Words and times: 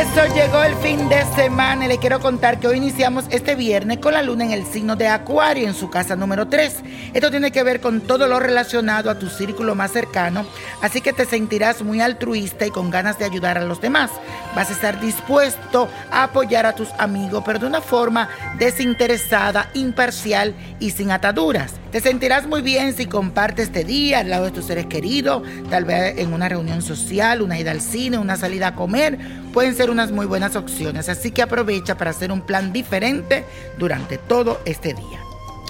Eso 0.00 0.32
llegó 0.32 0.62
el 0.62 0.76
fin 0.76 1.08
de 1.08 1.24
semana. 1.34 1.86
y 1.86 1.88
Le 1.88 1.98
quiero 1.98 2.20
contar 2.20 2.60
que 2.60 2.68
hoy 2.68 2.76
iniciamos 2.76 3.24
este 3.30 3.56
viernes 3.56 3.98
con 3.98 4.14
la 4.14 4.22
luna 4.22 4.44
en 4.44 4.52
el 4.52 4.64
signo 4.64 4.94
de 4.94 5.08
Acuario 5.08 5.66
en 5.66 5.74
su 5.74 5.90
casa 5.90 6.14
número 6.14 6.46
3. 6.46 6.82
Esto 7.14 7.30
tiene 7.32 7.50
que 7.50 7.64
ver 7.64 7.80
con 7.80 8.02
todo 8.02 8.28
lo 8.28 8.38
relacionado 8.38 9.10
a 9.10 9.18
tu 9.18 9.28
círculo 9.28 9.74
más 9.74 9.90
cercano, 9.90 10.46
así 10.82 11.00
que 11.00 11.12
te 11.12 11.24
sentirás 11.24 11.82
muy 11.82 12.00
altruista 12.00 12.64
y 12.64 12.70
con 12.70 12.90
ganas 12.90 13.18
de 13.18 13.24
ayudar 13.24 13.58
a 13.58 13.64
los 13.64 13.80
demás. 13.80 14.10
Vas 14.54 14.70
a 14.70 14.74
estar 14.74 15.00
dispuesto 15.00 15.88
a 16.12 16.24
apoyar 16.24 16.64
a 16.66 16.74
tus 16.74 16.90
amigos, 16.98 17.42
pero 17.44 17.58
de 17.58 17.66
una 17.66 17.80
forma 17.80 18.28
desinteresada, 18.56 19.68
imparcial 19.74 20.54
y 20.78 20.92
sin 20.92 21.10
ataduras. 21.10 21.74
Te 21.90 22.02
sentirás 22.02 22.46
muy 22.46 22.60
bien 22.60 22.94
si 22.94 23.06
compartes 23.06 23.68
este 23.68 23.82
día 23.82 24.18
al 24.18 24.28
lado 24.28 24.44
de 24.44 24.50
tus 24.50 24.66
seres 24.66 24.86
queridos, 24.86 25.42
tal 25.70 25.86
vez 25.86 26.18
en 26.18 26.34
una 26.34 26.46
reunión 26.46 26.82
social, 26.82 27.40
una 27.40 27.58
ida 27.58 27.70
al 27.70 27.80
cine, 27.80 28.18
una 28.18 28.36
salida 28.36 28.68
a 28.68 28.74
comer. 28.74 29.18
Pueden 29.54 29.74
ser 29.74 29.88
unas 29.88 30.12
muy 30.12 30.26
buenas 30.26 30.54
opciones, 30.54 31.08
así 31.08 31.30
que 31.30 31.40
aprovecha 31.40 31.96
para 31.96 32.10
hacer 32.10 32.30
un 32.30 32.42
plan 32.42 32.74
diferente 32.74 33.44
durante 33.78 34.18
todo 34.18 34.60
este 34.66 34.92
día. 34.92 35.20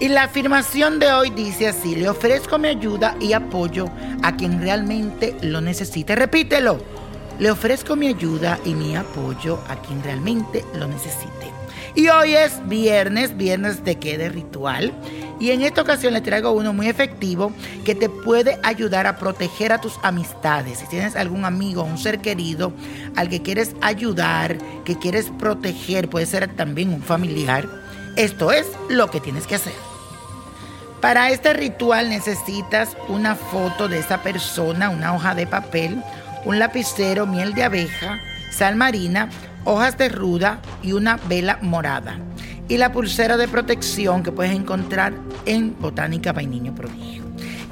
Y 0.00 0.08
la 0.08 0.24
afirmación 0.24 0.98
de 0.98 1.10
hoy 1.12 1.30
dice 1.30 1.68
así, 1.68 1.94
le 1.94 2.10
ofrezco 2.10 2.58
mi 2.58 2.68
ayuda 2.68 3.16
y 3.18 3.32
apoyo 3.32 3.86
a 4.22 4.36
quien 4.36 4.60
realmente 4.60 5.34
lo 5.40 5.62
necesite. 5.62 6.14
Repítelo, 6.14 6.78
le 7.38 7.50
ofrezco 7.50 7.96
mi 7.96 8.08
ayuda 8.08 8.58
y 8.66 8.74
mi 8.74 8.96
apoyo 8.96 9.60
a 9.66 9.76
quien 9.76 10.02
realmente 10.02 10.62
lo 10.74 10.88
necesite. 10.88 11.41
Y 11.94 12.08
hoy 12.08 12.34
es 12.34 12.66
viernes, 12.68 13.36
viernes 13.36 13.84
de 13.84 13.96
qué 13.96 14.16
de 14.16 14.30
ritual. 14.30 14.92
Y 15.38 15.50
en 15.50 15.62
esta 15.62 15.82
ocasión 15.82 16.14
le 16.14 16.20
traigo 16.20 16.52
uno 16.52 16.72
muy 16.72 16.88
efectivo 16.88 17.52
que 17.84 17.94
te 17.94 18.08
puede 18.08 18.58
ayudar 18.62 19.06
a 19.06 19.18
proteger 19.18 19.72
a 19.72 19.80
tus 19.80 19.98
amistades. 20.02 20.78
Si 20.78 20.86
tienes 20.86 21.16
algún 21.16 21.44
amigo, 21.44 21.82
un 21.82 21.98
ser 21.98 22.20
querido, 22.20 22.72
al 23.16 23.28
que 23.28 23.42
quieres 23.42 23.74
ayudar, 23.80 24.56
que 24.84 24.98
quieres 24.98 25.30
proteger, 25.38 26.08
puede 26.08 26.26
ser 26.26 26.54
también 26.54 26.94
un 26.94 27.02
familiar, 27.02 27.68
esto 28.16 28.52
es 28.52 28.66
lo 28.88 29.10
que 29.10 29.20
tienes 29.20 29.46
que 29.46 29.56
hacer. 29.56 29.72
Para 31.00 31.30
este 31.30 31.52
ritual 31.52 32.08
necesitas 32.08 32.96
una 33.08 33.34
foto 33.34 33.88
de 33.88 33.98
esa 33.98 34.22
persona, 34.22 34.90
una 34.90 35.14
hoja 35.14 35.34
de 35.34 35.46
papel, 35.46 36.02
un 36.44 36.58
lapicero, 36.58 37.26
miel 37.26 37.54
de 37.54 37.64
abeja, 37.64 38.20
sal 38.52 38.76
marina, 38.76 39.28
hojas 39.64 39.98
de 39.98 40.08
ruda 40.08 40.60
y 40.82 40.92
una 40.92 41.16
vela 41.28 41.58
morada. 41.62 42.18
Y 42.68 42.78
la 42.78 42.92
pulsera 42.92 43.36
de 43.36 43.48
protección 43.48 44.22
que 44.22 44.32
puedes 44.32 44.54
encontrar 44.54 45.12
en 45.46 45.76
Botánica 45.78 46.32
by 46.32 46.46
Niño 46.46 46.74
Prodigio. 46.74 47.22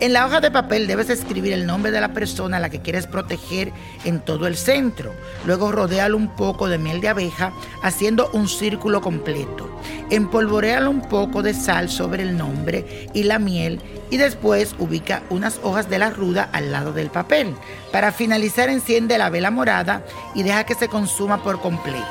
En 0.01 0.15
la 0.15 0.25
hoja 0.25 0.41
de 0.41 0.51
papel 0.51 0.87
debes 0.87 1.11
escribir 1.11 1.53
el 1.53 1.67
nombre 1.67 1.93
de 1.93 2.01
la 2.01 2.15
persona 2.15 2.57
a 2.57 2.61
la 2.61 2.71
que 2.71 2.81
quieres 2.81 3.07
proteger 3.07 3.71
en 4.07 4.21
todo 4.21 4.47
el 4.47 4.57
centro. 4.57 5.13
Luego 5.45 5.73
rodéalo 5.73 6.17
un 6.17 6.35
poco 6.37 6.69
de 6.69 6.79
miel 6.79 7.03
de 7.03 7.09
abeja 7.09 7.53
haciendo 7.83 8.31
un 8.33 8.49
círculo 8.49 9.03
completo. 9.03 9.69
Empolvorealo 10.11 10.91
un 10.91 11.03
poco 11.03 11.43
de 11.43 11.55
sal 11.55 11.89
sobre 11.89 12.25
el 12.25 12.37
nombre 12.37 13.09
y 13.15 13.23
la 13.23 13.39
miel 13.39 13.81
y 14.11 14.17
después 14.17 14.75
ubica 14.79 15.23
unas 15.31 15.61
hojas 15.63 15.89
de 15.89 16.01
la 16.01 16.11
ruda 16.11 16.49
al 16.53 16.73
lado 16.73 16.93
del 16.93 17.11
papel. 17.11 17.55
Para 17.93 18.11
finalizar 18.11 18.69
enciende 18.69 19.19
la 19.19 19.31
vela 19.31 19.51
morada 19.51 20.05
y 20.35 20.43
deja 20.43 20.65
que 20.65 20.75
se 20.75 20.89
consuma 20.89 21.43
por 21.43 21.61
completo. 21.61 22.05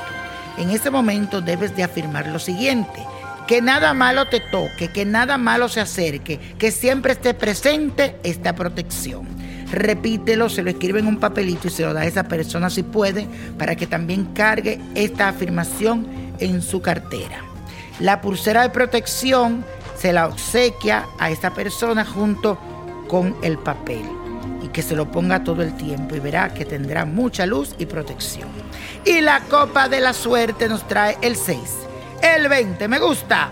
En 0.56 0.70
ese 0.70 0.90
momento 0.90 1.40
debes 1.42 1.76
de 1.76 1.82
afirmar 1.82 2.26
lo 2.28 2.38
siguiente 2.38 3.00
que 3.50 3.60
nada 3.60 3.94
malo 3.94 4.28
te 4.28 4.38
toque, 4.38 4.92
que 4.92 5.04
nada 5.04 5.36
malo 5.36 5.68
se 5.68 5.80
acerque, 5.80 6.38
que 6.56 6.70
siempre 6.70 7.14
esté 7.14 7.34
presente 7.34 8.14
esta 8.22 8.54
protección. 8.54 9.26
Repítelo, 9.72 10.48
se 10.48 10.62
lo 10.62 10.70
escribe 10.70 11.00
en 11.00 11.08
un 11.08 11.18
papelito 11.18 11.66
y 11.66 11.70
se 11.70 11.82
lo 11.82 11.92
da 11.92 12.02
a 12.02 12.06
esa 12.06 12.28
persona 12.28 12.70
si 12.70 12.84
puede, 12.84 13.26
para 13.58 13.74
que 13.74 13.88
también 13.88 14.26
cargue 14.34 14.80
esta 14.94 15.28
afirmación 15.28 16.06
en 16.38 16.62
su 16.62 16.80
cartera. 16.80 17.49
La 18.00 18.20
pulsera 18.20 18.62
de 18.62 18.70
protección 18.70 19.64
se 19.96 20.12
la 20.12 20.26
obsequia 20.26 21.06
a 21.18 21.30
esta 21.30 21.52
persona 21.52 22.04
junto 22.04 22.58
con 23.08 23.36
el 23.42 23.58
papel 23.58 24.04
y 24.62 24.68
que 24.68 24.82
se 24.82 24.96
lo 24.96 25.10
ponga 25.10 25.44
todo 25.44 25.62
el 25.62 25.76
tiempo 25.76 26.16
y 26.16 26.20
verá 26.20 26.52
que 26.52 26.64
tendrá 26.64 27.04
mucha 27.04 27.46
luz 27.46 27.74
y 27.78 27.86
protección. 27.86 28.48
Y 29.04 29.20
la 29.20 29.40
copa 29.40 29.88
de 29.88 30.00
la 30.00 30.12
suerte 30.12 30.68
nos 30.68 30.86
trae 30.88 31.16
el 31.22 31.36
6 31.36 31.80
el 32.22 32.48
20, 32.48 32.88
me 32.88 32.98
gusta. 32.98 33.50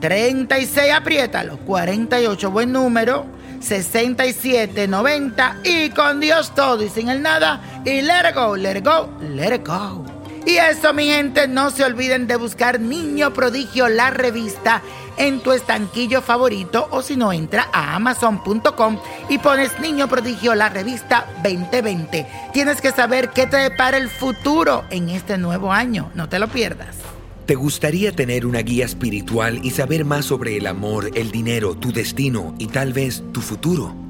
36, 0.00 0.92
apriétalo. 0.92 1.58
48, 1.58 2.50
buen 2.50 2.72
número. 2.72 3.26
67, 3.60 4.88
90 4.88 5.56
y 5.64 5.90
con 5.90 6.18
Dios 6.18 6.54
todo 6.54 6.82
y 6.82 6.88
sin 6.88 7.10
el 7.10 7.20
nada. 7.20 7.60
Y 7.84 8.00
let 8.00 8.30
it 8.30 8.34
go, 8.34 8.56
let 8.56 8.78
it 8.78 8.84
go, 8.84 9.10
let 9.20 9.54
it 9.54 9.66
go. 9.66 10.09
Y 10.46 10.56
eso, 10.56 10.92
mi 10.94 11.06
gente, 11.06 11.48
no 11.48 11.70
se 11.70 11.84
olviden 11.84 12.26
de 12.26 12.36
buscar 12.36 12.80
Niño 12.80 13.32
Prodigio, 13.32 13.88
la 13.88 14.10
revista, 14.10 14.82
en 15.16 15.40
tu 15.40 15.52
estanquillo 15.52 16.22
favorito 16.22 16.88
o 16.90 17.02
si 17.02 17.16
no, 17.16 17.32
entra 17.32 17.68
a 17.72 17.94
amazon.com 17.94 18.98
y 19.28 19.38
pones 19.38 19.78
Niño 19.80 20.08
Prodigio, 20.08 20.54
la 20.54 20.70
revista 20.70 21.26
2020. 21.44 22.26
Tienes 22.52 22.80
que 22.80 22.90
saber 22.90 23.30
qué 23.30 23.46
te 23.46 23.58
depara 23.58 23.98
el 23.98 24.08
futuro 24.08 24.84
en 24.90 25.10
este 25.10 25.36
nuevo 25.36 25.72
año. 25.72 26.10
No 26.14 26.28
te 26.28 26.38
lo 26.38 26.48
pierdas. 26.48 26.96
¿Te 27.44 27.54
gustaría 27.54 28.12
tener 28.12 28.46
una 28.46 28.60
guía 28.60 28.84
espiritual 28.84 29.60
y 29.62 29.70
saber 29.72 30.04
más 30.04 30.24
sobre 30.24 30.56
el 30.56 30.66
amor, 30.66 31.10
el 31.14 31.30
dinero, 31.30 31.74
tu 31.74 31.92
destino 31.92 32.54
y 32.58 32.68
tal 32.68 32.92
vez 32.92 33.22
tu 33.32 33.40
futuro? 33.40 34.09